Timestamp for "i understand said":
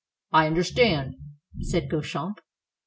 0.31-1.87